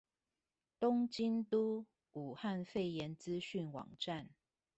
[0.79, 4.31] 東京都武漢肺炎資訊網站